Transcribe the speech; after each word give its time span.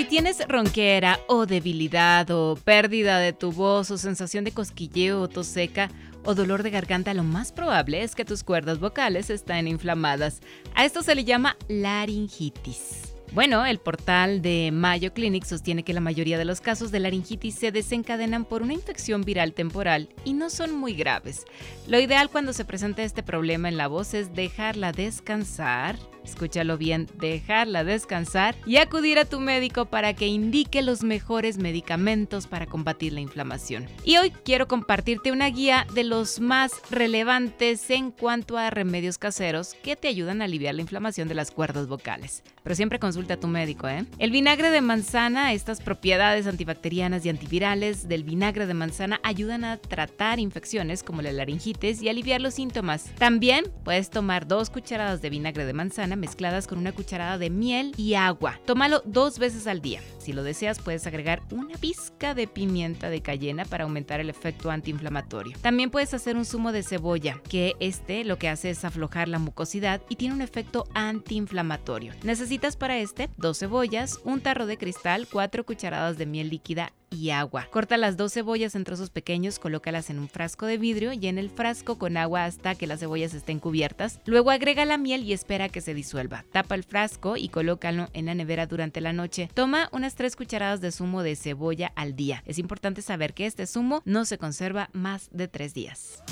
Si 0.00 0.06
tienes 0.06 0.42
ronquera 0.48 1.20
o 1.26 1.44
debilidad 1.44 2.30
o 2.30 2.56
pérdida 2.56 3.18
de 3.18 3.34
tu 3.34 3.52
voz 3.52 3.90
o 3.90 3.98
sensación 3.98 4.44
de 4.44 4.50
cosquilleo 4.50 5.20
o 5.20 5.28
tos 5.28 5.46
seca 5.46 5.90
o 6.24 6.34
dolor 6.34 6.62
de 6.62 6.70
garganta, 6.70 7.12
lo 7.12 7.22
más 7.22 7.52
probable 7.52 8.02
es 8.02 8.14
que 8.14 8.24
tus 8.24 8.42
cuerdas 8.42 8.80
vocales 8.80 9.28
están 9.28 9.68
inflamadas. 9.68 10.40
A 10.74 10.86
esto 10.86 11.02
se 11.02 11.14
le 11.14 11.24
llama 11.24 11.58
laringitis. 11.68 13.12
Bueno, 13.32 13.66
el 13.66 13.78
portal 13.78 14.40
de 14.40 14.70
Mayo 14.72 15.12
Clinic 15.12 15.44
sostiene 15.44 15.82
que 15.82 15.92
la 15.92 16.00
mayoría 16.00 16.38
de 16.38 16.46
los 16.46 16.62
casos 16.62 16.90
de 16.90 17.00
laringitis 17.00 17.56
se 17.56 17.70
desencadenan 17.70 18.46
por 18.46 18.62
una 18.62 18.72
infección 18.72 19.20
viral 19.20 19.52
temporal 19.52 20.08
y 20.24 20.32
no 20.32 20.48
son 20.48 20.74
muy 20.74 20.94
graves. 20.94 21.44
Lo 21.86 22.00
ideal 22.00 22.30
cuando 22.30 22.54
se 22.54 22.64
presenta 22.64 23.02
este 23.02 23.22
problema 23.22 23.68
en 23.68 23.76
la 23.76 23.86
voz 23.86 24.14
es 24.14 24.34
dejarla 24.34 24.92
descansar 24.92 25.96
escúchalo 26.24 26.78
bien, 26.78 27.08
dejarla 27.18 27.84
descansar 27.84 28.56
y 28.66 28.76
acudir 28.76 29.18
a 29.18 29.24
tu 29.24 29.40
médico 29.40 29.86
para 29.86 30.14
que 30.14 30.26
indique 30.26 30.82
los 30.82 31.02
mejores 31.02 31.58
medicamentos 31.58 32.46
para 32.46 32.66
combatir 32.66 33.12
la 33.12 33.20
inflamación. 33.20 33.86
Y 34.04 34.16
hoy 34.16 34.30
quiero 34.30 34.68
compartirte 34.68 35.32
una 35.32 35.48
guía 35.48 35.86
de 35.94 36.04
los 36.04 36.40
más 36.40 36.72
relevantes 36.90 37.90
en 37.90 38.10
cuanto 38.10 38.58
a 38.58 38.70
remedios 38.70 39.18
caseros 39.18 39.74
que 39.82 39.96
te 39.96 40.08
ayudan 40.08 40.42
a 40.42 40.44
aliviar 40.44 40.74
la 40.74 40.82
inflamación 40.82 41.28
de 41.28 41.34
las 41.34 41.50
cuerdas 41.50 41.86
vocales. 41.86 42.42
Pero 42.62 42.74
siempre 42.74 42.98
consulta 42.98 43.34
a 43.34 43.40
tu 43.40 43.48
médico, 43.48 43.88
¿eh? 43.88 44.04
El 44.18 44.30
vinagre 44.30 44.70
de 44.70 44.82
manzana, 44.82 45.52
estas 45.52 45.80
propiedades 45.80 46.46
antibacterianas 46.46 47.24
y 47.24 47.30
antivirales 47.30 48.06
del 48.06 48.22
vinagre 48.22 48.66
de 48.66 48.74
manzana 48.74 49.20
ayudan 49.22 49.64
a 49.64 49.78
tratar 49.78 50.38
infecciones 50.38 51.02
como 51.02 51.22
la 51.22 51.32
laringitis 51.32 52.02
y 52.02 52.08
aliviar 52.08 52.40
los 52.40 52.54
síntomas. 52.54 53.10
También 53.18 53.64
puedes 53.84 54.10
tomar 54.10 54.46
dos 54.46 54.68
cucharadas 54.68 55.22
de 55.22 55.30
vinagre 55.30 55.64
de 55.64 55.72
manzana 55.72 56.16
mezcladas 56.20 56.66
con 56.66 56.78
una 56.78 56.92
cucharada 56.92 57.38
de 57.38 57.50
miel 57.50 57.92
y 57.96 58.14
agua. 58.14 58.60
Tómalo 58.66 59.02
dos 59.04 59.38
veces 59.38 59.66
al 59.66 59.80
día. 59.80 60.00
Si 60.18 60.32
lo 60.32 60.42
deseas, 60.42 60.78
puedes 60.78 61.06
agregar 61.06 61.42
una 61.50 61.76
pizca 61.78 62.34
de 62.34 62.46
pimienta 62.46 63.10
de 63.10 63.22
cayena 63.22 63.64
para 63.64 63.84
aumentar 63.84 64.20
el 64.20 64.30
efecto 64.30 64.70
antiinflamatorio. 64.70 65.56
También 65.60 65.90
puedes 65.90 66.14
hacer 66.14 66.36
un 66.36 66.44
zumo 66.44 66.72
de 66.72 66.82
cebolla, 66.82 67.40
que 67.48 67.74
este 67.80 68.24
lo 68.24 68.38
que 68.38 68.48
hace 68.48 68.70
es 68.70 68.84
aflojar 68.84 69.28
la 69.28 69.38
mucosidad 69.38 70.02
y 70.08 70.16
tiene 70.16 70.34
un 70.34 70.42
efecto 70.42 70.86
antiinflamatorio. 70.94 72.12
Necesitas 72.22 72.76
para 72.76 72.98
este 72.98 73.28
dos 73.36 73.58
cebollas, 73.58 74.20
un 74.24 74.40
tarro 74.40 74.66
de 74.66 74.76
cristal, 74.76 75.26
cuatro 75.30 75.64
cucharadas 75.64 76.18
de 76.18 76.26
miel 76.26 76.50
líquida 76.50 76.92
y 77.10 77.30
agua. 77.30 77.68
Corta 77.70 77.96
las 77.96 78.16
dos 78.16 78.32
cebollas 78.32 78.74
en 78.74 78.84
trozos 78.84 79.10
pequeños, 79.10 79.58
colócalas 79.58 80.10
en 80.10 80.18
un 80.18 80.28
frasco 80.28 80.66
de 80.66 80.78
vidrio 80.78 81.12
y 81.12 81.26
en 81.26 81.38
el 81.38 81.50
frasco 81.50 81.98
con 81.98 82.16
agua 82.16 82.44
hasta 82.44 82.74
que 82.74 82.86
las 82.86 83.00
cebollas 83.00 83.34
estén 83.34 83.58
cubiertas. 83.58 84.20
Luego 84.26 84.50
agrega 84.50 84.84
la 84.84 84.98
miel 84.98 85.24
y 85.24 85.32
espera 85.32 85.68
que 85.68 85.80
se 85.80 85.94
disuelva. 85.94 86.44
Tapa 86.52 86.74
el 86.74 86.84
frasco 86.84 87.36
y 87.36 87.48
colócalo 87.48 88.08
en 88.12 88.26
la 88.26 88.34
nevera 88.34 88.66
durante 88.66 89.00
la 89.00 89.12
noche. 89.12 89.50
Toma 89.54 89.88
unas 89.92 90.14
3 90.14 90.36
cucharadas 90.36 90.80
de 90.80 90.92
zumo 90.92 91.22
de 91.22 91.36
cebolla 91.36 91.92
al 91.96 92.16
día. 92.16 92.42
Es 92.46 92.58
importante 92.58 93.02
saber 93.02 93.34
que 93.34 93.46
este 93.46 93.66
zumo 93.66 94.02
no 94.04 94.24
se 94.24 94.38
conserva 94.38 94.90
más 94.92 95.28
de 95.32 95.48
3 95.48 95.74
días. 95.74 96.22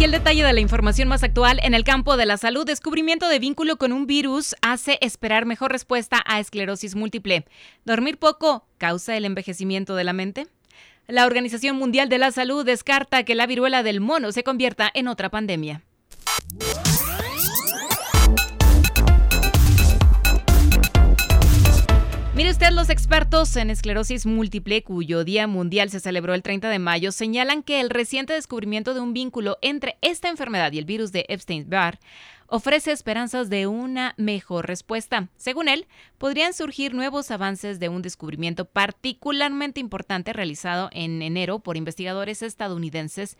Aquí 0.00 0.06
el 0.06 0.12
detalle 0.12 0.42
de 0.42 0.54
la 0.54 0.60
información 0.60 1.08
más 1.08 1.22
actual 1.22 1.60
en 1.62 1.74
el 1.74 1.84
campo 1.84 2.16
de 2.16 2.24
la 2.24 2.38
salud. 2.38 2.64
Descubrimiento 2.64 3.28
de 3.28 3.38
vínculo 3.38 3.76
con 3.76 3.92
un 3.92 4.06
virus 4.06 4.54
hace 4.62 4.96
esperar 5.02 5.44
mejor 5.44 5.72
respuesta 5.72 6.22
a 6.24 6.40
esclerosis 6.40 6.94
múltiple. 6.94 7.44
Dormir 7.84 8.16
poco 8.16 8.64
causa 8.78 9.14
el 9.14 9.26
envejecimiento 9.26 9.96
de 9.96 10.04
la 10.04 10.14
mente. 10.14 10.46
La 11.06 11.26
Organización 11.26 11.76
Mundial 11.76 12.08
de 12.08 12.16
la 12.16 12.30
Salud 12.30 12.64
descarta 12.64 13.24
que 13.24 13.34
la 13.34 13.46
viruela 13.46 13.82
del 13.82 14.00
mono 14.00 14.32
se 14.32 14.42
convierta 14.42 14.90
en 14.94 15.06
otra 15.06 15.28
pandemia. 15.28 15.82
Mire 22.40 22.52
usted, 22.52 22.70
los 22.70 22.88
expertos 22.88 23.54
en 23.56 23.68
esclerosis 23.68 24.24
múltiple, 24.24 24.82
cuyo 24.82 25.24
Día 25.24 25.46
Mundial 25.46 25.90
se 25.90 26.00
celebró 26.00 26.32
el 26.32 26.42
30 26.42 26.70
de 26.70 26.78
mayo, 26.78 27.12
señalan 27.12 27.62
que 27.62 27.82
el 27.82 27.90
reciente 27.90 28.32
descubrimiento 28.32 28.94
de 28.94 29.00
un 29.00 29.12
vínculo 29.12 29.58
entre 29.60 29.98
esta 30.00 30.30
enfermedad 30.30 30.72
y 30.72 30.78
el 30.78 30.86
virus 30.86 31.12
de 31.12 31.26
Epstein-Barr 31.28 31.98
ofrece 32.46 32.92
esperanzas 32.92 33.50
de 33.50 33.66
una 33.66 34.14
mejor 34.16 34.66
respuesta. 34.66 35.28
Según 35.36 35.68
él, 35.68 35.86
podrían 36.16 36.54
surgir 36.54 36.94
nuevos 36.94 37.30
avances 37.30 37.78
de 37.78 37.90
un 37.90 38.00
descubrimiento 38.00 38.64
particularmente 38.64 39.78
importante 39.78 40.32
realizado 40.32 40.88
en 40.92 41.20
enero 41.20 41.58
por 41.58 41.76
investigadores 41.76 42.40
estadounidenses 42.40 43.36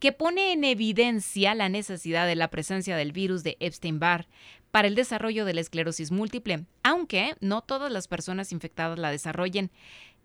que 0.00 0.10
pone 0.10 0.52
en 0.52 0.64
evidencia 0.64 1.54
la 1.54 1.68
necesidad 1.68 2.26
de 2.26 2.34
la 2.34 2.48
presencia 2.48 2.96
del 2.96 3.12
virus 3.12 3.44
de 3.44 3.56
Epstein-Barr 3.60 4.26
para 4.70 4.88
el 4.88 4.94
desarrollo 4.94 5.44
de 5.44 5.54
la 5.54 5.60
esclerosis 5.60 6.10
múltiple, 6.10 6.66
aunque 6.82 7.34
no 7.40 7.62
todas 7.62 7.90
las 7.90 8.08
personas 8.08 8.52
infectadas 8.52 8.98
la 8.98 9.10
desarrollen. 9.10 9.70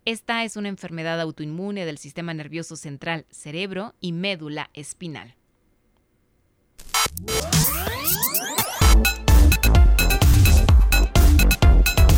Esta 0.04 0.44
es 0.44 0.56
una 0.56 0.68
enfermedad 0.68 1.20
autoinmune 1.20 1.84
del 1.84 1.98
sistema 1.98 2.32
nervioso 2.32 2.76
central, 2.76 3.26
cerebro 3.30 3.94
y 4.00 4.12
médula 4.12 4.70
espinal. 4.72 5.34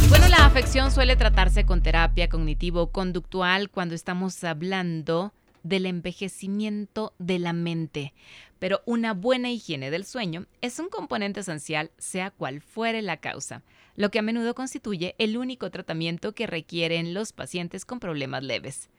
bueno, 0.09 0.29
la 0.29 0.47
afección 0.47 0.91
suele 0.91 1.17
tratarse 1.17 1.65
con 1.65 1.83
terapia 1.83 2.29
cognitivo-conductual 2.29 3.71
cuando 3.71 3.95
estamos 3.95 4.43
hablando 4.45 5.33
del 5.63 5.87
envejecimiento 5.87 7.15
de 7.19 7.39
la 7.39 7.53
mente. 7.53 8.15
Pero 8.59 8.83
una 8.87 9.15
buena 9.15 9.51
higiene 9.51 9.91
del 9.91 10.05
sueño 10.05 10.47
es 10.61 10.79
un 10.79 10.89
componente 10.89 11.41
esencial, 11.41 11.91
sea 11.99 12.31
cual 12.31 12.61
fuere 12.61 13.03
la 13.03 13.19
causa, 13.19 13.63
lo 13.95 14.11
que 14.11 14.19
a 14.19 14.23
menudo 14.23 14.55
constituye 14.55 15.15
el 15.19 15.37
único 15.37 15.71
tratamiento 15.71 16.35
que 16.35 16.47
requieren 16.47 17.15
los 17.15 17.33
pacientes 17.33 17.85
con 17.85 18.01
problemas 18.01 18.43
leves. 18.43 18.91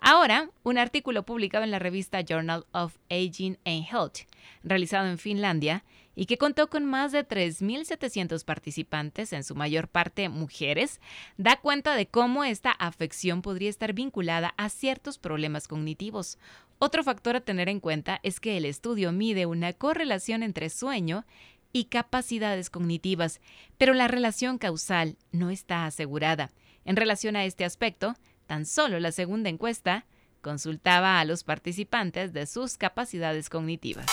Ahora, 0.00 0.50
un 0.62 0.78
artículo 0.78 1.24
publicado 1.24 1.64
en 1.64 1.72
la 1.72 1.80
revista 1.80 2.20
Journal 2.20 2.66
of 2.72 2.96
Aging 3.10 3.58
and 3.64 3.84
Health, 3.90 4.28
realizado 4.62 5.08
en 5.08 5.18
Finlandia, 5.18 5.84
y 6.14 6.26
que 6.26 6.36
contó 6.36 6.68
con 6.68 6.84
más 6.84 7.12
de 7.12 7.26
3.700 7.26 8.44
participantes, 8.44 9.32
en 9.32 9.44
su 9.44 9.54
mayor 9.54 9.86
parte 9.86 10.28
mujeres, 10.28 11.00
da 11.36 11.60
cuenta 11.60 11.94
de 11.94 12.08
cómo 12.08 12.42
esta 12.42 12.72
afección 12.72 13.40
podría 13.40 13.70
estar 13.70 13.92
vinculada 13.92 14.52
a 14.56 14.68
ciertos 14.68 15.18
problemas 15.18 15.68
cognitivos. 15.68 16.38
Otro 16.80 17.02
factor 17.02 17.34
a 17.34 17.40
tener 17.40 17.68
en 17.68 17.80
cuenta 17.80 18.20
es 18.22 18.38
que 18.38 18.56
el 18.56 18.64
estudio 18.64 19.10
mide 19.10 19.46
una 19.46 19.72
correlación 19.72 20.44
entre 20.44 20.70
sueño 20.70 21.26
y 21.72 21.84
capacidades 21.86 22.70
cognitivas, 22.70 23.40
pero 23.76 23.94
la 23.94 24.06
relación 24.06 24.58
causal 24.58 25.16
no 25.32 25.50
está 25.50 25.86
asegurada. 25.86 26.50
En 26.84 26.96
relación 26.96 27.34
a 27.34 27.44
este 27.44 27.64
aspecto, 27.64 28.14
tan 28.46 28.64
solo 28.64 29.00
la 29.00 29.10
segunda 29.10 29.50
encuesta 29.50 30.06
consultaba 30.40 31.18
a 31.18 31.24
los 31.24 31.42
participantes 31.42 32.32
de 32.32 32.46
sus 32.46 32.76
capacidades 32.76 33.50
cognitivas. 33.50 34.06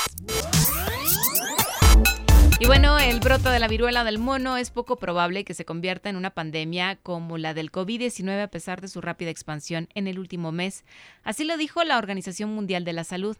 Y 2.57 2.67
bueno, 2.67 2.97
el 2.97 3.19
brote 3.19 3.49
de 3.49 3.59
la 3.59 3.67
viruela 3.67 4.05
del 4.05 4.17
mono 4.17 4.55
es 4.55 4.71
poco 4.71 4.95
probable 4.95 5.43
que 5.43 5.53
se 5.53 5.65
convierta 5.65 6.09
en 6.09 6.15
una 6.15 6.29
pandemia 6.29 6.95
como 6.95 7.37
la 7.37 7.53
del 7.53 7.69
COVID-19 7.69 8.43
a 8.43 8.47
pesar 8.47 8.79
de 8.79 8.87
su 8.87 9.01
rápida 9.01 9.29
expansión 9.29 9.89
en 9.93 10.07
el 10.07 10.17
último 10.19 10.53
mes. 10.53 10.85
Así 11.25 11.43
lo 11.43 11.57
dijo 11.57 11.83
la 11.83 11.97
Organización 11.97 12.55
Mundial 12.55 12.85
de 12.85 12.93
la 12.93 13.03
Salud. 13.03 13.35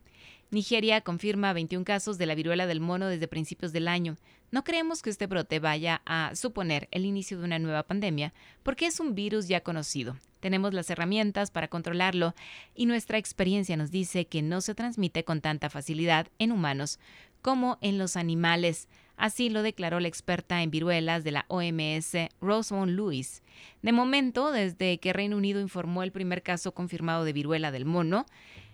Nigeria 0.52 1.00
confirma 1.00 1.54
21 1.54 1.86
casos 1.86 2.18
de 2.18 2.26
la 2.26 2.36
viruela 2.36 2.68
del 2.68 2.82
mono 2.82 3.08
desde 3.08 3.30
principios 3.30 3.72
del 3.72 3.88
año. 3.88 4.18
No 4.52 4.66
creemos 4.66 5.02
que 5.02 5.12
este 5.12 5.28
brote 5.28 5.60
vaya 5.60 6.02
a 6.06 6.36
suponer 6.36 6.90
el 6.92 7.06
inicio 7.06 7.40
de 7.40 7.46
una 7.46 7.58
nueva 7.58 7.84
pandemia, 7.84 8.34
porque 8.64 8.86
es 8.86 9.00
un 9.00 9.16
virus 9.16 9.48
ya 9.48 9.62
conocido. 9.62 10.18
Tenemos 10.42 10.74
las 10.74 10.90
herramientas 10.90 11.52
para 11.52 11.70
controlarlo 11.70 12.36
y 12.76 12.86
nuestra 12.86 13.18
experiencia 13.18 13.78
nos 13.78 13.92
dice 13.92 14.28
que 14.28 14.42
no 14.42 14.60
se 14.60 14.76
transmite 14.76 15.24
con 15.24 15.40
tanta 15.40 15.70
facilidad 15.70 16.28
en 16.38 16.52
humanos 16.52 17.00
como 17.42 17.78
en 17.82 17.98
los 17.98 18.18
animales. 18.18 18.88
Así 19.18 19.50
lo 19.50 19.64
declaró 19.64 20.00
la 20.00 20.08
experta 20.08 20.62
en 20.62 20.72
viruelas 20.72 21.24
de 21.24 21.32
la 21.32 21.46
OMS, 21.48 22.30
Rosamond 22.42 22.92
Lewis. 22.96 23.44
De 23.82 23.92
momento, 23.92 24.52
desde 24.52 24.98
que 24.98 25.14
Reino 25.14 25.38
Unido 25.38 25.62
informó 25.62 26.04
el 26.04 26.12
primer 26.12 26.44
caso 26.44 26.74
confirmado 26.74 27.24
de 27.24 27.34
viruela 27.34 27.72
del 27.72 27.86
mono, 27.86 28.26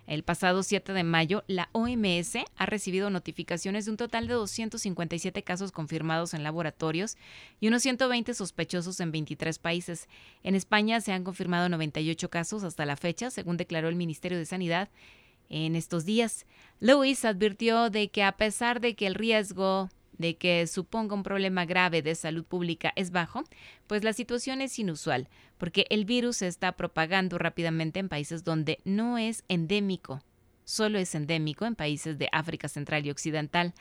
El 0.07 0.23
pasado 0.23 0.63
7 0.63 0.93
de 0.93 1.03
mayo, 1.03 1.43
la 1.47 1.69
OMS 1.71 2.39
ha 2.57 2.65
recibido 2.65 3.09
notificaciones 3.09 3.85
de 3.85 3.91
un 3.91 3.97
total 3.97 4.27
de 4.27 4.33
257 4.33 5.43
casos 5.43 5.71
confirmados 5.71 6.33
en 6.33 6.43
laboratorios 6.43 7.15
y 7.59 7.67
unos 7.67 7.83
120 7.83 8.33
sospechosos 8.33 8.99
en 8.99 9.11
23 9.11 9.59
países. 9.59 10.09
En 10.43 10.55
España 10.55 10.99
se 11.01 11.13
han 11.13 11.23
confirmado 11.23 11.69
98 11.69 12.29
casos 12.29 12.63
hasta 12.63 12.85
la 12.85 12.97
fecha, 12.97 13.29
según 13.29 13.57
declaró 13.57 13.87
el 13.87 13.95
Ministerio 13.95 14.37
de 14.37 14.45
Sanidad 14.45 14.89
en 15.49 15.75
estos 15.75 16.03
días. 16.03 16.45
Lewis 16.79 17.23
advirtió 17.23 17.89
de 17.89 18.09
que 18.09 18.23
a 18.23 18.33
pesar 18.33 18.81
de 18.81 18.95
que 18.95 19.07
el 19.07 19.15
riesgo 19.15 19.89
de 20.21 20.37
que 20.37 20.65
suponga 20.67 21.15
un 21.15 21.23
problema 21.23 21.65
grave 21.65 22.01
de 22.01 22.15
salud 22.15 22.45
pública 22.45 22.93
es 22.95 23.11
bajo, 23.11 23.43
pues 23.87 24.03
la 24.03 24.13
situación 24.13 24.61
es 24.61 24.79
inusual, 24.79 25.27
porque 25.57 25.85
el 25.89 26.05
virus 26.05 26.37
se 26.37 26.47
está 26.47 26.71
propagando 26.71 27.37
rápidamente 27.37 27.99
en 27.99 28.09
países 28.09 28.43
donde 28.43 28.79
no 28.85 29.17
es 29.17 29.43
endémico. 29.49 30.21
Solo 30.63 30.99
es 30.99 31.15
endémico 31.15 31.65
en 31.65 31.75
países 31.75 32.17
de 32.17 32.29
África 32.31 32.69
Central 32.69 33.05
y 33.05 33.09
Occidental. 33.09 33.73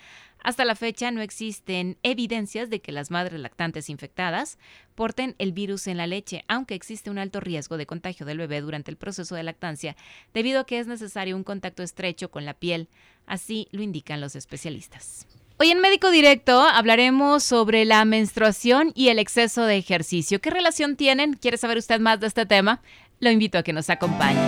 Hasta 0.42 0.64
la 0.64 0.74
fecha 0.74 1.10
no 1.10 1.20
existen 1.20 1.98
evidencias 2.02 2.70
de 2.70 2.80
que 2.80 2.90
las 2.90 3.10
madres 3.10 3.38
lactantes 3.38 3.90
infectadas 3.90 4.58
porten 4.94 5.36
el 5.38 5.52
virus 5.52 5.86
en 5.86 5.98
la 5.98 6.08
leche, 6.08 6.44
aunque 6.48 6.74
existe 6.74 7.10
un 7.10 7.18
alto 7.18 7.38
riesgo 7.38 7.76
de 7.76 7.86
contagio 7.86 8.26
del 8.26 8.38
bebé 8.38 8.60
durante 8.60 8.90
el 8.90 8.96
proceso 8.96 9.36
de 9.36 9.42
lactancia, 9.42 9.94
debido 10.34 10.60
a 10.60 10.66
que 10.66 10.80
es 10.80 10.86
necesario 10.86 11.36
un 11.36 11.44
contacto 11.44 11.82
estrecho 11.82 12.30
con 12.30 12.44
la 12.44 12.54
piel. 12.54 12.88
Así 13.26 13.68
lo 13.70 13.82
indican 13.82 14.20
los 14.20 14.34
especialistas. 14.34 15.28
Hoy 15.62 15.70
en 15.70 15.82
Médico 15.82 16.10
Directo 16.10 16.62
hablaremos 16.62 17.42
sobre 17.42 17.84
la 17.84 18.02
menstruación 18.06 18.92
y 18.94 19.08
el 19.08 19.18
exceso 19.18 19.66
de 19.66 19.76
ejercicio. 19.76 20.40
¿Qué 20.40 20.48
relación 20.48 20.96
tienen? 20.96 21.34
¿Quiere 21.34 21.58
saber 21.58 21.76
usted 21.76 22.00
más 22.00 22.18
de 22.18 22.28
este 22.28 22.46
tema? 22.46 22.80
Lo 23.18 23.30
invito 23.30 23.58
a 23.58 23.62
que 23.62 23.74
nos 23.74 23.90
acompañe. 23.90 24.40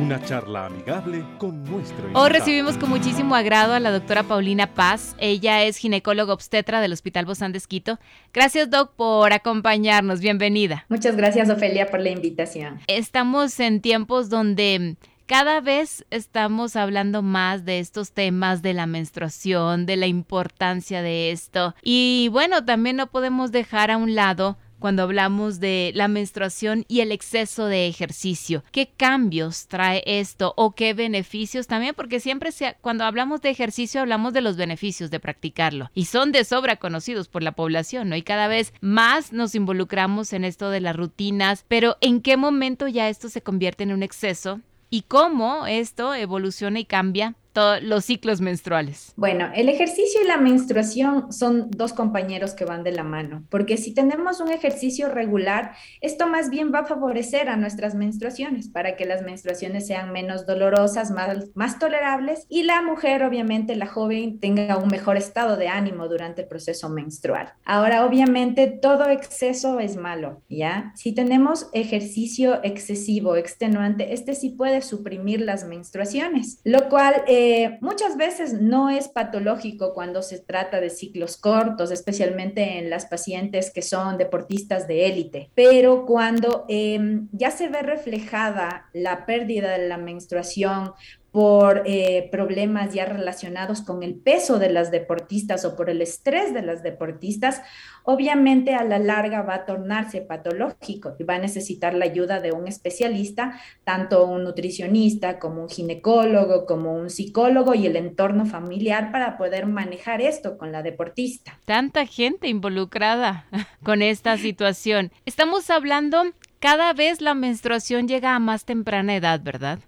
Una 0.00 0.24
charla 0.24 0.64
amigable 0.64 1.22
con 1.36 1.62
nuestro 1.64 2.08
Hoy 2.14 2.30
recibimos 2.30 2.78
con 2.78 2.88
muchísimo 2.88 3.34
agrado 3.34 3.74
a 3.74 3.80
la 3.80 3.90
doctora 3.90 4.22
Paulina 4.22 4.72
Paz. 4.72 5.14
Ella 5.18 5.64
es 5.64 5.76
ginecóloga 5.76 6.32
obstetra 6.32 6.80
del 6.80 6.94
Hospital 6.94 7.26
Bozán 7.26 7.52
de 7.52 7.58
Esquito. 7.58 7.98
Gracias, 8.32 8.70
Doc, 8.70 8.94
por 8.96 9.34
acompañarnos. 9.34 10.20
Bienvenida. 10.20 10.86
Muchas 10.88 11.14
gracias, 11.14 11.50
Ofelia, 11.50 11.88
por 11.88 12.00
la 12.00 12.08
invitación. 12.08 12.80
Estamos 12.86 13.60
en 13.60 13.82
tiempos 13.82 14.30
donde 14.30 14.96
cada 15.26 15.60
vez 15.60 16.04
estamos 16.10 16.76
hablando 16.76 17.22
más 17.22 17.64
de 17.64 17.78
estos 17.78 18.12
temas 18.12 18.62
de 18.62 18.74
la 18.74 18.86
menstruación, 18.86 19.86
de 19.86 19.96
la 19.96 20.06
importancia 20.06 21.02
de 21.02 21.30
esto. 21.30 21.74
Y 21.82 22.28
bueno, 22.32 22.64
también 22.64 22.96
no 22.96 23.08
podemos 23.08 23.52
dejar 23.52 23.90
a 23.90 23.96
un 23.96 24.14
lado 24.14 24.58
cuando 24.82 25.04
hablamos 25.04 25.60
de 25.60 25.92
la 25.94 26.08
menstruación 26.08 26.84
y 26.88 27.00
el 27.00 27.12
exceso 27.12 27.66
de 27.66 27.86
ejercicio. 27.86 28.64
¿Qué 28.72 28.90
cambios 28.94 29.68
trae 29.68 30.02
esto 30.04 30.54
o 30.56 30.72
qué 30.72 30.92
beneficios 30.92 31.68
también? 31.68 31.94
Porque 31.94 32.18
siempre 32.18 32.50
cuando 32.80 33.04
hablamos 33.04 33.40
de 33.42 33.50
ejercicio 33.50 34.00
hablamos 34.00 34.32
de 34.32 34.40
los 34.40 34.56
beneficios 34.56 35.12
de 35.12 35.20
practicarlo 35.20 35.88
y 35.94 36.06
son 36.06 36.32
de 36.32 36.44
sobra 36.44 36.76
conocidos 36.76 37.28
por 37.28 37.44
la 37.44 37.52
población, 37.52 38.08
¿no? 38.08 38.16
Y 38.16 38.22
cada 38.22 38.48
vez 38.48 38.74
más 38.80 39.32
nos 39.32 39.54
involucramos 39.54 40.32
en 40.32 40.44
esto 40.44 40.68
de 40.68 40.80
las 40.80 40.96
rutinas, 40.96 41.64
pero 41.68 41.96
¿en 42.00 42.20
qué 42.20 42.36
momento 42.36 42.88
ya 42.88 43.08
esto 43.08 43.28
se 43.28 43.40
convierte 43.40 43.84
en 43.84 43.92
un 43.92 44.02
exceso 44.02 44.60
y 44.92 45.02
cómo 45.08 45.66
esto 45.66 46.12
evoluciona 46.14 46.78
y 46.78 46.84
cambia 46.84 47.34
todos 47.52 47.82
los 47.82 48.04
ciclos 48.04 48.40
menstruales? 48.40 49.12
Bueno, 49.16 49.50
el 49.54 49.68
ejercicio 49.68 50.20
y 50.22 50.26
la 50.26 50.38
menstruación 50.38 51.32
son 51.32 51.70
dos 51.70 51.92
compañeros 51.92 52.54
que 52.54 52.64
van 52.64 52.82
de 52.82 52.92
la 52.92 53.04
mano, 53.04 53.44
porque 53.50 53.76
si 53.76 53.94
tenemos 53.94 54.40
un 54.40 54.50
ejercicio 54.50 55.08
regular, 55.08 55.72
esto 56.00 56.26
más 56.26 56.50
bien 56.50 56.72
va 56.74 56.80
a 56.80 56.86
favorecer 56.86 57.48
a 57.48 57.56
nuestras 57.56 57.94
menstruaciones 57.94 58.68
para 58.68 58.96
que 58.96 59.04
las 59.04 59.22
menstruaciones 59.22 59.86
sean 59.86 60.12
menos 60.12 60.46
dolorosas, 60.46 61.10
más, 61.10 61.54
más 61.54 61.78
tolerables 61.78 62.46
y 62.48 62.62
la 62.62 62.82
mujer, 62.82 63.22
obviamente, 63.22 63.76
la 63.76 63.86
joven, 63.86 64.40
tenga 64.40 64.76
un 64.78 64.88
mejor 64.88 65.16
estado 65.16 65.56
de 65.56 65.68
ánimo 65.68 66.08
durante 66.08 66.42
el 66.42 66.48
proceso 66.48 66.88
menstrual. 66.88 67.52
Ahora, 67.64 68.06
obviamente, 68.06 68.66
todo 68.66 69.08
exceso 69.08 69.78
es 69.80 69.96
malo, 69.96 70.40
¿ya? 70.48 70.92
Si 70.96 71.12
tenemos 71.12 71.68
ejercicio 71.72 72.60
excesivo, 72.62 73.36
extenuante, 73.36 74.14
este 74.14 74.34
sí 74.34 74.50
puede 74.50 74.82
suprimir 74.82 75.40
las 75.42 75.64
menstruaciones, 75.64 76.60
lo 76.64 76.88
cual... 76.88 77.14
Eh, 77.26 77.41
eh, 77.44 77.78
muchas 77.80 78.16
veces 78.16 78.52
no 78.52 78.88
es 78.88 79.08
patológico 79.08 79.94
cuando 79.94 80.22
se 80.22 80.38
trata 80.38 80.80
de 80.80 80.90
ciclos 80.90 81.36
cortos, 81.36 81.90
especialmente 81.90 82.78
en 82.78 82.88
las 82.88 83.06
pacientes 83.06 83.72
que 83.72 83.82
son 83.82 84.16
deportistas 84.16 84.86
de 84.86 85.06
élite, 85.06 85.50
pero 85.56 86.06
cuando 86.06 86.64
em, 86.68 87.28
ya 87.32 87.50
se 87.50 87.68
ve 87.68 87.82
reflejada 87.82 88.88
la 88.92 89.26
pérdida 89.26 89.76
de 89.76 89.88
la 89.88 89.98
menstruación 89.98 90.92
por 91.32 91.82
eh, 91.86 92.28
problemas 92.30 92.92
ya 92.92 93.06
relacionados 93.06 93.80
con 93.80 94.02
el 94.02 94.14
peso 94.14 94.58
de 94.58 94.70
las 94.70 94.90
deportistas 94.90 95.64
o 95.64 95.74
por 95.74 95.88
el 95.88 96.02
estrés 96.02 96.52
de 96.52 96.60
las 96.60 96.82
deportistas, 96.82 97.62
obviamente 98.04 98.74
a 98.74 98.84
la 98.84 98.98
larga 98.98 99.40
va 99.40 99.54
a 99.54 99.64
tornarse 99.64 100.20
patológico 100.20 101.16
y 101.18 101.24
va 101.24 101.36
a 101.36 101.38
necesitar 101.38 101.94
la 101.94 102.04
ayuda 102.04 102.40
de 102.40 102.52
un 102.52 102.68
especialista, 102.68 103.58
tanto 103.82 104.26
un 104.26 104.44
nutricionista 104.44 105.38
como 105.38 105.62
un 105.62 105.70
ginecólogo, 105.70 106.66
como 106.66 106.94
un 106.94 107.08
psicólogo 107.08 107.74
y 107.74 107.86
el 107.86 107.96
entorno 107.96 108.44
familiar 108.44 109.10
para 109.10 109.38
poder 109.38 109.64
manejar 109.66 110.20
esto 110.20 110.58
con 110.58 110.70
la 110.70 110.82
deportista. 110.82 111.58
Tanta 111.64 112.04
gente 112.04 112.48
involucrada 112.48 113.46
con 113.82 114.02
esta 114.02 114.36
situación. 114.36 115.10
Estamos 115.24 115.70
hablando, 115.70 116.24
cada 116.58 116.92
vez 116.92 117.22
la 117.22 117.32
menstruación 117.32 118.06
llega 118.06 118.34
a 118.34 118.38
más 118.38 118.66
temprana 118.66 119.16
edad, 119.16 119.40
¿verdad? 119.42 119.78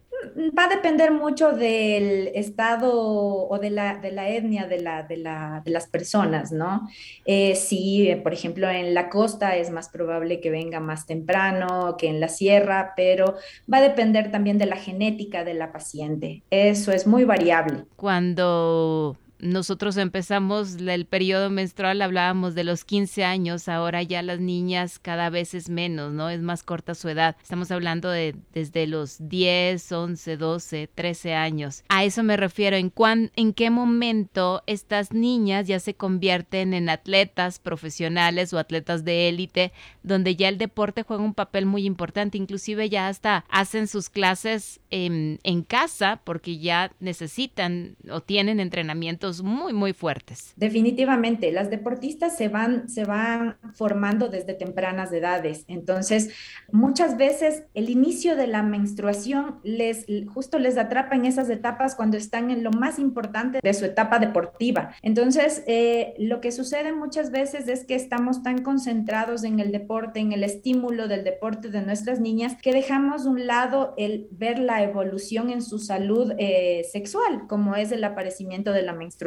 Va 0.56 0.64
a 0.64 0.68
depender 0.68 1.10
mucho 1.12 1.52
del 1.52 2.28
estado 2.34 2.92
o 2.92 3.58
de 3.58 3.70
la, 3.70 3.96
de 3.96 4.12
la 4.12 4.28
etnia 4.28 4.66
de, 4.66 4.80
la, 4.80 5.02
de, 5.02 5.16
la, 5.16 5.62
de 5.64 5.70
las 5.70 5.86
personas, 5.86 6.52
¿no? 6.52 6.88
Eh, 7.24 7.56
si, 7.56 8.14
por 8.22 8.32
ejemplo, 8.32 8.68
en 8.68 8.94
la 8.94 9.08
costa 9.08 9.56
es 9.56 9.70
más 9.70 9.88
probable 9.88 10.40
que 10.40 10.50
venga 10.50 10.80
más 10.80 11.06
temprano 11.06 11.96
que 11.96 12.08
en 12.08 12.20
la 12.20 12.28
sierra, 12.28 12.92
pero 12.96 13.36
va 13.72 13.78
a 13.78 13.82
depender 13.82 14.30
también 14.30 14.58
de 14.58 14.66
la 14.66 14.76
genética 14.76 15.44
de 15.44 15.54
la 15.54 15.72
paciente. 15.72 16.42
Eso 16.50 16.92
es 16.92 17.06
muy 17.06 17.24
variable. 17.24 17.84
Cuando 17.96 19.16
nosotros 19.44 19.98
empezamos 19.98 20.76
el 20.76 21.04
periodo 21.04 21.50
menstrual, 21.50 22.00
hablábamos 22.00 22.54
de 22.54 22.64
los 22.64 22.86
15 22.86 23.24
años, 23.24 23.68
ahora 23.68 24.02
ya 24.02 24.22
las 24.22 24.40
niñas 24.40 24.98
cada 24.98 25.28
vez 25.28 25.52
es 25.52 25.68
menos, 25.68 26.14
¿no? 26.14 26.30
Es 26.30 26.40
más 26.40 26.62
corta 26.62 26.94
su 26.94 27.10
edad. 27.10 27.36
Estamos 27.42 27.70
hablando 27.70 28.08
de 28.08 28.34
desde 28.54 28.86
los 28.86 29.16
10, 29.28 29.92
11, 29.92 30.36
12, 30.38 30.90
13 30.94 31.34
años. 31.34 31.84
A 31.90 32.04
eso 32.04 32.22
me 32.22 32.38
refiero, 32.38 32.76
en, 32.76 32.88
cuán, 32.88 33.32
en 33.36 33.52
qué 33.52 33.68
momento 33.68 34.62
estas 34.66 35.12
niñas 35.12 35.66
ya 35.66 35.78
se 35.78 35.92
convierten 35.92 36.72
en 36.72 36.88
atletas 36.88 37.58
profesionales 37.58 38.54
o 38.54 38.58
atletas 38.58 39.04
de 39.04 39.28
élite, 39.28 39.72
donde 40.02 40.36
ya 40.36 40.48
el 40.48 40.56
deporte 40.56 41.02
juega 41.02 41.22
un 41.22 41.34
papel 41.34 41.66
muy 41.66 41.84
importante, 41.84 42.38
inclusive 42.38 42.88
ya 42.88 43.08
hasta 43.08 43.44
hacen 43.50 43.88
sus 43.88 44.08
clases 44.08 44.80
en, 44.90 45.38
en 45.42 45.64
casa 45.64 46.22
porque 46.24 46.56
ya 46.56 46.92
necesitan 46.98 47.96
o 48.10 48.22
tienen 48.22 48.58
entrenamientos 48.58 49.33
muy, 49.42 49.72
muy 49.72 49.92
fuertes. 49.92 50.52
Definitivamente, 50.56 51.50
las 51.52 51.70
deportistas 51.70 52.36
se 52.36 52.48
van, 52.48 52.88
se 52.88 53.04
van 53.04 53.56
formando 53.72 54.28
desde 54.28 54.54
tempranas 54.54 55.12
edades. 55.12 55.64
Entonces, 55.68 56.30
muchas 56.70 57.16
veces 57.16 57.64
el 57.74 57.90
inicio 57.90 58.36
de 58.36 58.46
la 58.46 58.62
menstruación 58.62 59.60
les 59.62 60.06
justo 60.32 60.58
les 60.58 60.78
atrapa 60.78 61.16
en 61.16 61.24
esas 61.24 61.50
etapas 61.50 61.94
cuando 61.94 62.16
están 62.16 62.50
en 62.50 62.62
lo 62.62 62.70
más 62.70 62.98
importante 62.98 63.60
de 63.62 63.74
su 63.74 63.84
etapa 63.84 64.18
deportiva. 64.18 64.94
Entonces, 65.02 65.64
eh, 65.66 66.14
lo 66.18 66.40
que 66.40 66.52
sucede 66.52 66.92
muchas 66.92 67.30
veces 67.30 67.68
es 67.68 67.84
que 67.84 67.94
estamos 67.94 68.42
tan 68.42 68.62
concentrados 68.62 69.44
en 69.44 69.60
el 69.60 69.72
deporte, 69.72 70.20
en 70.20 70.32
el 70.32 70.44
estímulo 70.44 71.08
del 71.08 71.24
deporte 71.24 71.70
de 71.70 71.82
nuestras 71.82 72.20
niñas, 72.20 72.56
que 72.62 72.72
dejamos 72.72 73.26
un 73.26 73.46
lado 73.46 73.94
el 73.96 74.28
ver 74.30 74.58
la 74.58 74.82
evolución 74.82 75.50
en 75.50 75.62
su 75.62 75.78
salud 75.78 76.32
eh, 76.38 76.84
sexual, 76.90 77.46
como 77.48 77.74
es 77.76 77.90
el 77.92 78.04
aparecimiento 78.04 78.72
de 78.72 78.82
la 78.82 78.92
menstruación 78.92 79.23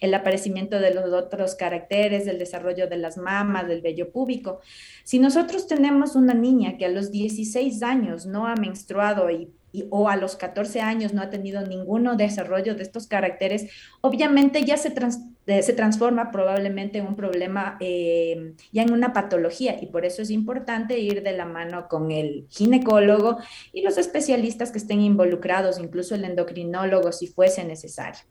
el 0.00 0.14
aparecimiento 0.14 0.78
de 0.78 0.94
los 0.94 1.12
otros 1.12 1.54
caracteres, 1.54 2.26
el 2.26 2.38
desarrollo 2.38 2.88
de 2.88 2.96
las 2.96 3.16
mamas, 3.16 3.68
del 3.68 3.82
vello 3.82 4.10
púbico. 4.10 4.60
Si 5.04 5.18
nosotros 5.18 5.66
tenemos 5.66 6.16
una 6.16 6.34
niña 6.34 6.76
que 6.76 6.86
a 6.86 6.90
los 6.90 7.10
16 7.10 7.82
años 7.82 8.26
no 8.26 8.46
ha 8.46 8.54
menstruado 8.54 9.30
y 9.30 9.52
o 9.90 10.08
a 10.08 10.16
los 10.16 10.36
14 10.36 10.80
años 10.80 11.14
no 11.14 11.22
ha 11.22 11.30
tenido 11.30 11.66
ninguno 11.66 12.16
desarrollo 12.16 12.74
de 12.74 12.82
estos 12.82 13.06
caracteres, 13.06 13.70
obviamente 14.02 14.64
ya 14.64 14.76
se, 14.76 14.92
se 15.46 15.72
transforma 15.72 16.30
probablemente 16.30 16.98
en 16.98 17.06
un 17.06 17.16
problema, 17.16 17.76
eh, 17.80 18.54
ya 18.70 18.82
en 18.82 18.92
una 18.92 19.12
patología, 19.12 19.76
y 19.80 19.86
por 19.86 20.04
eso 20.04 20.22
es 20.22 20.30
importante 20.30 20.98
ir 21.00 21.22
de 21.22 21.32
la 21.32 21.46
mano 21.46 21.88
con 21.88 22.12
el 22.12 22.46
ginecólogo 22.48 23.38
y 23.72 23.82
los 23.82 23.98
especialistas 23.98 24.70
que 24.70 24.78
estén 24.78 25.00
involucrados, 25.00 25.78
incluso 25.78 26.14
el 26.14 26.24
endocrinólogo 26.24 27.12
si 27.12 27.26
fuese 27.26 27.64
necesario. 27.64 28.22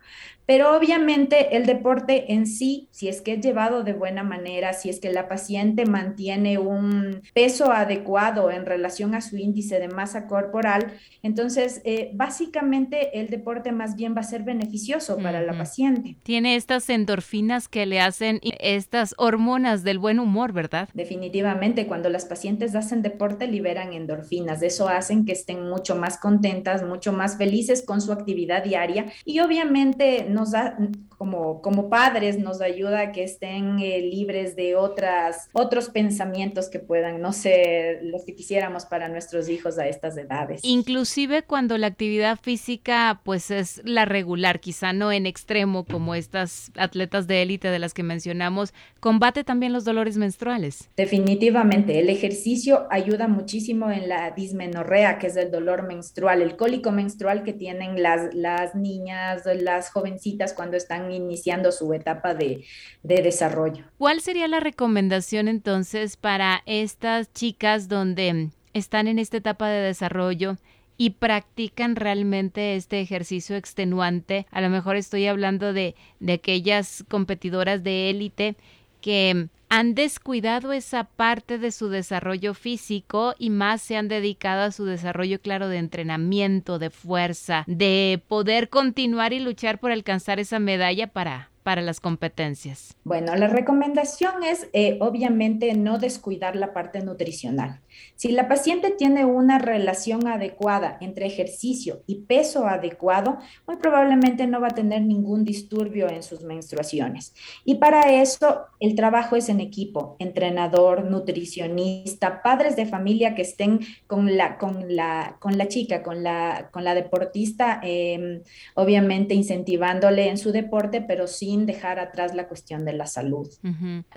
Pero 0.45 0.75
obviamente 0.75 1.55
el 1.55 1.65
deporte 1.65 2.33
en 2.33 2.47
sí, 2.47 2.87
si 2.91 3.07
es 3.07 3.21
que 3.21 3.33
es 3.33 3.41
llevado 3.41 3.83
de 3.83 3.93
buena 3.93 4.23
manera, 4.23 4.73
si 4.73 4.89
es 4.89 4.99
que 4.99 5.11
la 5.11 5.27
paciente 5.27 5.85
mantiene 5.85 6.57
un 6.57 7.21
peso 7.33 7.71
adecuado 7.71 8.51
en 8.51 8.65
relación 8.65 9.15
a 9.15 9.21
su 9.21 9.37
índice 9.37 9.79
de 9.79 9.87
masa 9.87 10.27
corporal, 10.27 10.93
entonces 11.23 11.81
eh, 11.85 12.11
básicamente 12.13 13.19
el 13.19 13.29
deporte 13.29 13.71
más 13.71 13.95
bien 13.95 14.15
va 14.15 14.21
a 14.21 14.23
ser 14.23 14.43
beneficioso 14.43 15.17
para 15.17 15.41
la 15.41 15.57
paciente. 15.57 16.15
Tiene 16.23 16.55
estas 16.55 16.89
endorfinas 17.01 17.67
que 17.67 17.86
le 17.86 18.00
hacen 18.00 18.39
estas 18.60 19.15
hormonas 19.17 19.84
del 19.84 20.00
buen 20.00 20.20
humor, 20.20 20.53
¿verdad? 20.53 20.89
Definitivamente, 20.93 21.88
cuando 21.88 22.10
las 22.10 22.25
pacientes 22.25 22.75
hacen 22.75 23.01
deporte 23.01 23.48
liberan 23.48 23.93
endorfinas, 23.93 24.62
eso 24.62 24.88
hacen 24.88 25.25
que 25.25 25.31
estén 25.31 25.67
mucho 25.70 25.96
más 25.96 26.17
contentas, 26.17 26.84
mucho 26.84 27.12
más 27.12 27.38
felices 27.38 27.84
con 27.84 28.01
su 28.01 28.12
actividad 28.12 28.63
diaria 28.63 29.12
y 29.25 29.39
obviamente 29.39 30.25
nos 30.29 30.51
da, 30.51 30.77
como, 31.17 31.62
como 31.62 31.89
padres, 31.89 32.39
nos 32.39 32.62
ayuda 32.62 33.01
a 33.01 33.12
que 33.12 33.24
estén 33.24 33.79
eh, 33.79 34.01
libres 34.01 34.55
de 34.55 34.75
otras, 34.75 35.50
otros 35.53 35.89
pensamientos 35.89 36.70
que 36.70 36.79
puedan 36.79 37.22
no 37.22 37.34
ser 37.34 38.00
los 38.03 38.25
que 38.25 38.36
quisiéramos 38.36 38.86
para 38.86 39.08
nuestros 39.08 39.50
hijos 39.50 39.77
a 39.77 39.88
estas 39.88 40.17
edades. 40.17 40.62
Inclusive 40.63 41.43
cuando 41.43 41.77
la 41.77 41.88
actividad 41.88 42.39
física 42.41 43.22
pues 43.24 43.51
es 43.51 43.81
la 43.86 44.05
regular, 44.05 44.60
quizá 44.60 44.93
no 44.93 45.12
en 45.12 45.25
extremo 45.25 45.86
como 45.86 46.15
estas 46.15 46.72
atletas 46.91 47.25
de 47.25 47.41
élite 47.41 47.69
de 47.69 47.79
las 47.79 47.93
que 47.93 48.03
mencionamos, 48.03 48.74
combate 49.00 49.45
también 49.45 49.71
los 49.71 49.86
dolores 49.86 50.17
menstruales. 50.17 50.89
Definitivamente, 50.98 52.00
el 52.00 52.10
ejercicio 52.10 52.86
ayuda 52.89 53.29
muchísimo 53.29 53.89
en 53.89 54.10
la 54.10 54.31
dismenorrea, 54.31 55.17
que 55.17 55.27
es 55.27 55.38
el 55.38 55.51
dolor 55.51 55.88
menstrual, 55.88 56.41
el 56.41 56.57
cólico 56.57 56.91
menstrual 56.91 57.43
que 57.43 57.53
tienen 57.53 58.03
las, 58.03 58.33
las 58.33 58.75
niñas, 58.75 59.43
las 59.45 59.89
jovencitas 59.89 60.53
cuando 60.53 60.75
están 60.75 61.12
iniciando 61.12 61.71
su 61.71 61.93
etapa 61.93 62.33
de, 62.33 62.65
de 63.03 63.21
desarrollo. 63.21 63.86
¿Cuál 63.98 64.19
sería 64.19 64.50
la 64.50 64.60
recomendación 64.60 65.48
entonces 65.48 66.17
para 66.17 66.62
estas 66.65 67.31
chicas 67.33 67.88
donde 67.88 68.50
están 68.74 69.07
en 69.07 69.17
esta 69.17 69.38
etapa 69.38 69.69
de 69.69 69.81
desarrollo? 69.81 70.57
Y 71.01 71.10
practican 71.10 71.96
realmente 71.96 72.75
este 72.75 73.01
ejercicio 73.01 73.55
extenuante. 73.55 74.46
A 74.51 74.62
lo 74.62 74.70
mejor 74.70 74.98
estoy 74.98 75.25
hablando 75.25 75.74
de, 75.74 75.96
de 76.20 76.34
aquellas 76.34 77.03
competidoras 77.10 77.84
de 77.84 78.12
élite 78.12 78.55
que 79.01 79.48
han 79.70 79.96
descuidado 79.96 80.74
esa 80.74 81.05
parte 81.05 81.58
de 81.58 81.72
su 81.72 81.89
desarrollo 81.89 82.53
físico 82.53 83.34
y 83.39 83.50
más 83.50 83.81
se 83.81 83.98
han 83.98 84.10
dedicado 84.10 84.62
a 84.62 84.72
su 84.72 84.86
desarrollo, 84.86 85.41
claro, 85.41 85.70
de 85.70 85.77
entrenamiento, 85.79 86.77
de 86.77 86.91
fuerza, 86.91 87.63
de 87.65 88.22
poder 88.27 88.70
continuar 88.70 89.34
y 89.34 89.39
luchar 89.39 89.79
por 89.79 89.91
alcanzar 89.91 90.39
esa 90.39 90.60
medalla 90.60 91.08
para, 91.08 91.50
para 91.63 91.81
las 91.81 92.00
competencias? 92.00 92.96
Bueno, 93.03 93.36
la 93.36 93.48
recomendación 93.48 94.43
es 94.43 94.67
eh, 94.74 94.98
obviamente 95.00 95.74
no 95.74 95.98
descuidar 95.98 96.55
la 96.55 96.74
parte 96.74 97.01
nutricional. 97.01 97.79
Si 98.15 98.31
la 98.31 98.48
paciente 98.48 98.91
tiene 98.91 99.25
una 99.25 99.60
relación 99.60 100.27
adecuada 100.27 100.98
entre 101.01 101.25
ejercicio 101.25 102.03
y 102.07 102.21
peso 102.21 102.67
adecuado, 102.67 103.38
muy 103.67 103.77
probablemente 103.77 104.48
no 104.48 104.62
va 104.62 104.67
a 104.67 104.75
tener 104.75 105.01
ningún 105.01 105.43
disturbio 105.43 106.10
en 106.10 106.24
sus 106.24 106.43
menstruaciones. 106.43 107.33
Y 107.65 107.75
para 107.75 108.21
eso 108.21 108.65
el 108.79 108.95
trabajo 108.95 109.36
es 109.36 109.50
en 109.50 109.60
equipo, 109.60 110.15
entrenador, 110.19 111.05
nutricionista, 111.05 112.41
padres 112.41 112.75
de 112.75 112.86
familia 112.86 113.36
que 113.36 113.41
estén 113.41 113.79
con 114.07 114.38
la, 114.38 114.57
con 114.57 114.95
la, 114.95 115.38
con 115.39 115.57
la 115.57 115.67
chica, 115.67 116.03
con 116.03 116.24
la, 116.24 116.69
con 116.71 116.83
la 116.83 116.93
deportista, 116.93 117.79
em, 117.83 118.41
obviamente 118.75 119.33
incentivándole 119.33 120.29
en 120.29 120.38
su 120.38 120.51
deporte, 120.51 121.01
pero 121.01 121.27
sin 121.27 121.65
dejar 121.65 122.00
atrás 122.00 122.36
la 122.36 122.48
cuestión 122.48 122.86
de 122.86 122.93
la 122.93 123.07
salud. 123.07 123.50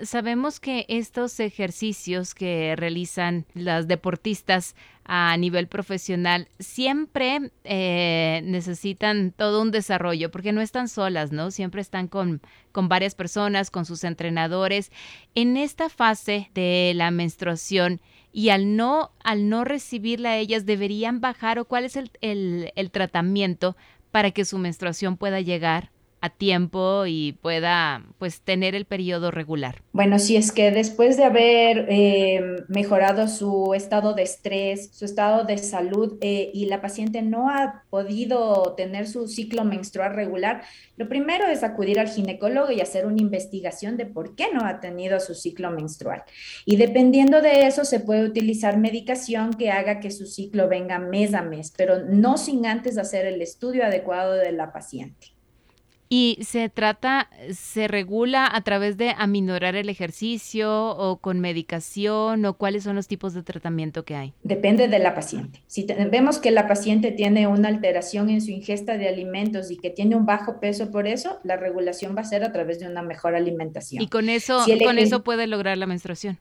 Sabemos 0.01 0.59
que 0.59 0.85
estos 0.87 1.39
ejercicios 1.39 2.35
que 2.35 2.75
realizan 2.75 3.45
las 3.65 3.87
deportistas 3.87 4.75
a 5.03 5.35
nivel 5.37 5.67
profesional 5.67 6.47
siempre 6.57 7.51
eh, 7.63 8.41
necesitan 8.43 9.33
todo 9.35 9.61
un 9.61 9.71
desarrollo 9.71 10.31
porque 10.31 10.51
no 10.51 10.61
están 10.61 10.87
solas, 10.87 11.31
¿no? 11.31 11.51
Siempre 11.51 11.81
están 11.81 12.07
con, 12.07 12.41
con 12.71 12.87
varias 12.87 13.13
personas, 13.13 13.69
con 13.69 13.85
sus 13.85 14.03
entrenadores. 14.03 14.91
En 15.35 15.57
esta 15.57 15.89
fase 15.89 16.49
de 16.53 16.93
la 16.95 17.11
menstruación, 17.11 18.01
y 18.31 18.49
al 18.49 18.75
no, 18.75 19.11
al 19.23 19.47
no 19.47 19.63
recibirla 19.63 20.37
ellas, 20.37 20.65
deberían 20.65 21.21
bajar 21.21 21.57
o 21.57 21.65
cuál 21.65 21.85
es 21.85 21.95
el, 21.95 22.11
el 22.21 22.91
tratamiento 22.91 23.77
para 24.11 24.31
que 24.31 24.43
su 24.43 24.57
menstruación 24.57 25.17
pueda 25.17 25.39
llegar 25.39 25.91
a 26.25 26.29
tiempo 26.29 27.05
y 27.05 27.33
pueda 27.41 28.03
pues 28.17 28.41
tener 28.41 28.73
el 28.73 28.85
periodo 28.85 29.29
regular? 29.31 29.81
Bueno, 29.93 30.17
si 30.17 30.35
es 30.35 30.51
que 30.51 30.71
después 30.71 31.17
de 31.17 31.23
haber 31.23 31.85
eh, 31.89 32.41
mejorado 32.67 33.27
su 33.27 33.73
estado 33.75 34.13
de 34.13 34.23
estrés, 34.23 34.89
su 34.91 35.05
estado 35.05 35.43
de 35.43 35.57
salud 35.59 36.17
eh, 36.21 36.49
y 36.53 36.65
la 36.65 36.81
paciente 36.81 37.21
no 37.21 37.49
ha 37.49 37.83
podido 37.89 38.73
tener 38.75 39.07
su 39.07 39.27
ciclo 39.27 39.63
menstrual 39.63 40.15
regular, 40.15 40.63
lo 40.97 41.07
primero 41.07 41.45
es 41.47 41.63
acudir 41.63 41.99
al 41.99 42.09
ginecólogo 42.09 42.71
y 42.71 42.81
hacer 42.81 43.05
una 43.05 43.21
investigación 43.21 43.95
de 43.95 44.07
por 44.07 44.35
qué 44.35 44.47
no 44.51 44.65
ha 44.65 44.79
tenido 44.79 45.19
su 45.19 45.35
ciclo 45.35 45.69
menstrual. 45.69 46.23
Y 46.65 46.77
dependiendo 46.77 47.41
de 47.41 47.67
eso 47.67 47.85
se 47.85 47.99
puede 47.99 48.25
utilizar 48.25 48.77
medicación 48.79 49.53
que 49.53 49.69
haga 49.69 49.99
que 49.99 50.09
su 50.09 50.25
ciclo 50.25 50.67
venga 50.67 50.97
mes 50.97 51.35
a 51.35 51.43
mes, 51.43 51.71
pero 51.77 52.03
no 52.03 52.37
sin 52.37 52.65
antes 52.65 52.97
hacer 52.97 53.27
el 53.27 53.41
estudio 53.41 53.85
adecuado 53.85 54.33
de 54.33 54.51
la 54.51 54.73
paciente. 54.73 55.34
Y 56.17 56.37
se 56.43 56.69
trata, 56.69 57.29
se 57.51 57.89
regula 57.89 58.49
a 58.49 58.61
través 58.61 58.95
de 58.95 59.13
aminorar 59.17 59.75
el 59.75 59.89
ejercicio 59.89 60.95
o 60.95 61.17
con 61.17 61.41
medicación 61.41 62.45
o 62.45 62.53
cuáles 62.53 62.83
son 62.83 62.95
los 62.95 63.09
tipos 63.09 63.33
de 63.33 63.43
tratamiento 63.43 64.05
que 64.05 64.15
hay. 64.15 64.33
Depende 64.41 64.87
de 64.87 64.99
la 64.99 65.13
paciente. 65.13 65.61
Si 65.67 65.85
vemos 66.09 66.37
que 66.37 66.51
la 66.51 66.69
paciente 66.69 67.11
tiene 67.11 67.47
una 67.47 67.67
alteración 67.67 68.29
en 68.29 68.39
su 68.39 68.51
ingesta 68.51 68.97
de 68.97 69.09
alimentos 69.09 69.71
y 69.71 69.75
que 69.75 69.89
tiene 69.89 70.15
un 70.15 70.25
bajo 70.25 70.61
peso 70.61 70.89
por 70.89 71.05
eso, 71.05 71.41
la 71.43 71.57
regulación 71.57 72.15
va 72.15 72.21
a 72.21 72.23
ser 72.23 72.45
a 72.45 72.53
través 72.53 72.79
de 72.79 72.87
una 72.87 73.01
mejor 73.01 73.35
alimentación. 73.35 74.01
Y 74.01 74.07
con 74.07 74.29
eso, 74.29 74.63
con 74.85 74.97
eso 74.97 75.21
puede 75.21 75.47
lograr 75.47 75.77
la 75.77 75.85
menstruación. 75.85 76.39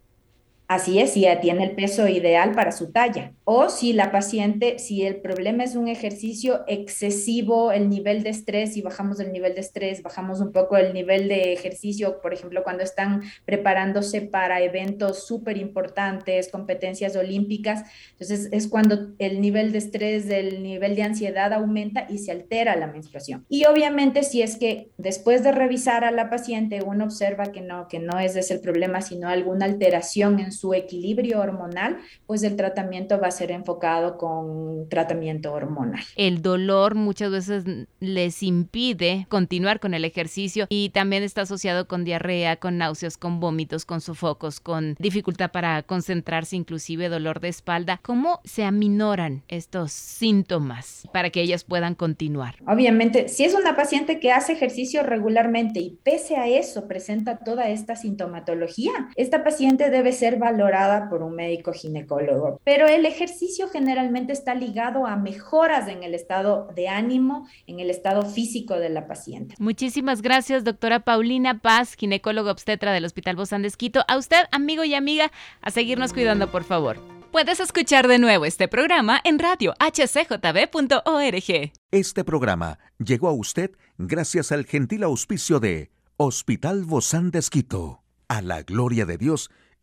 Así 0.66 0.98
es, 0.98 1.12
si 1.12 1.26
tiene 1.42 1.64
el 1.64 1.72
peso 1.72 2.08
ideal 2.08 2.52
para 2.52 2.72
su 2.72 2.90
talla. 2.90 3.32
O 3.44 3.68
si 3.68 3.92
la 3.92 4.10
paciente, 4.10 4.78
si 4.78 5.04
el 5.04 5.16
problema 5.16 5.62
es 5.62 5.76
un 5.76 5.88
ejercicio 5.88 6.64
excesivo, 6.66 7.70
el 7.70 7.90
nivel 7.90 8.22
de 8.22 8.30
estrés, 8.30 8.74
y 8.78 8.80
bajamos 8.80 9.20
el 9.20 9.30
nivel 9.30 9.54
de 9.54 9.60
estrés, 9.60 10.02
bajamos 10.02 10.40
un 10.40 10.52
poco 10.52 10.78
el 10.78 10.94
nivel 10.94 11.28
de 11.28 11.52
ejercicio, 11.52 12.20
por 12.22 12.32
ejemplo, 12.32 12.62
cuando 12.64 12.82
están 12.82 13.22
preparándose 13.44 14.22
para 14.22 14.62
eventos 14.62 15.26
súper 15.26 15.58
importantes, 15.58 16.48
competencias 16.50 17.14
olímpicas, 17.14 17.82
entonces 18.12 18.48
es 18.50 18.66
cuando 18.66 19.10
el 19.18 19.42
nivel 19.42 19.70
de 19.70 19.78
estrés, 19.78 20.30
el 20.30 20.62
nivel 20.62 20.96
de 20.96 21.02
ansiedad 21.02 21.52
aumenta 21.52 22.06
y 22.08 22.18
se 22.18 22.32
altera 22.32 22.74
la 22.74 22.86
menstruación. 22.86 23.44
Y 23.50 23.66
obviamente 23.66 24.22
si 24.22 24.40
es 24.40 24.56
que 24.56 24.88
después 24.96 25.42
de 25.42 25.52
revisar 25.52 26.04
a 26.04 26.10
la 26.10 26.30
paciente 26.30 26.80
uno 26.82 27.04
observa 27.04 27.52
que 27.52 27.60
no, 27.60 27.86
que 27.88 27.98
no 27.98 28.18
es 28.18 28.34
ese 28.36 28.54
el 28.54 28.60
problema, 28.60 29.02
sino 29.02 29.28
alguna 29.28 29.66
alteración 29.66 30.40
en 30.40 30.53
su 30.58 30.74
equilibrio 30.74 31.40
hormonal, 31.40 31.98
pues 32.26 32.42
el 32.42 32.56
tratamiento 32.56 33.20
va 33.20 33.28
a 33.28 33.30
ser 33.30 33.50
enfocado 33.50 34.18
con 34.18 34.88
tratamiento 34.88 35.52
hormonal. 35.52 36.02
El 36.16 36.42
dolor 36.42 36.94
muchas 36.94 37.30
veces 37.30 37.64
les 38.00 38.42
impide 38.42 39.26
continuar 39.28 39.80
con 39.80 39.94
el 39.94 40.04
ejercicio 40.04 40.66
y 40.68 40.90
también 40.90 41.22
está 41.22 41.42
asociado 41.42 41.86
con 41.86 42.04
diarrea, 42.04 42.56
con 42.56 42.78
náuseas, 42.78 43.16
con 43.16 43.40
vómitos, 43.40 43.84
con 43.84 44.00
sofocos, 44.00 44.60
con 44.60 44.96
dificultad 44.98 45.50
para 45.50 45.82
concentrarse, 45.82 46.56
inclusive 46.56 47.08
dolor 47.08 47.40
de 47.40 47.48
espalda. 47.48 48.00
¿Cómo 48.02 48.40
se 48.44 48.64
aminoran 48.64 49.42
estos 49.48 49.92
síntomas 49.92 51.08
para 51.12 51.30
que 51.30 51.40
ellas 51.40 51.64
puedan 51.64 51.94
continuar? 51.94 52.56
Obviamente, 52.66 53.28
si 53.28 53.44
es 53.44 53.54
una 53.54 53.76
paciente 53.76 54.20
que 54.20 54.32
hace 54.32 54.52
ejercicio 54.52 55.02
regularmente 55.02 55.80
y 55.80 55.98
pese 56.02 56.36
a 56.36 56.46
eso 56.46 56.86
presenta 56.86 57.38
toda 57.38 57.68
esta 57.68 57.96
sintomatología, 57.96 58.92
esta 59.16 59.44
paciente 59.44 59.90
debe 59.90 60.12
ser 60.12 60.38
valorada 60.44 61.08
por 61.08 61.22
un 61.22 61.34
médico 61.34 61.72
ginecólogo. 61.72 62.60
Pero 62.64 62.86
el 62.86 63.06
ejercicio 63.06 63.68
generalmente 63.68 64.32
está 64.32 64.54
ligado 64.54 65.06
a 65.06 65.16
mejoras 65.16 65.88
en 65.88 66.02
el 66.02 66.14
estado 66.14 66.68
de 66.74 66.88
ánimo, 66.88 67.48
en 67.66 67.80
el 67.80 67.90
estado 67.90 68.22
físico 68.22 68.74
de 68.74 68.90
la 68.90 69.06
paciente. 69.06 69.54
Muchísimas 69.58 70.22
gracias, 70.22 70.64
doctora 70.64 71.00
Paulina 71.00 71.60
Paz, 71.60 71.94
ginecóloga 71.94 72.52
obstetra 72.52 72.92
del 72.92 73.04
Hospital 73.04 73.36
Bozán 73.36 73.62
de 73.62 73.68
Esquito. 73.68 74.04
A 74.06 74.18
usted, 74.18 74.44
amigo 74.52 74.84
y 74.84 74.94
amiga, 74.94 75.30
a 75.60 75.70
seguirnos 75.70 76.12
cuidando, 76.12 76.50
por 76.50 76.64
favor. 76.64 76.98
Puedes 77.32 77.58
escuchar 77.58 78.06
de 78.06 78.18
nuevo 78.18 78.44
este 78.44 78.68
programa 78.68 79.20
en 79.24 79.40
radio 79.40 79.74
hcjb.org. 79.80 81.72
Este 81.90 82.24
programa 82.24 82.78
llegó 82.98 83.28
a 83.28 83.32
usted 83.32 83.72
gracias 83.98 84.52
al 84.52 84.66
gentil 84.66 85.02
auspicio 85.02 85.58
de 85.58 85.90
Hospital 86.16 86.84
Bozán 86.84 87.32
de 87.32 87.40
Esquito, 87.40 88.04
a 88.28 88.40
la 88.40 88.62
gloria 88.62 89.04
de 89.04 89.18
Dios 89.18 89.50